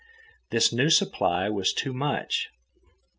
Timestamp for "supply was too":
0.89-1.93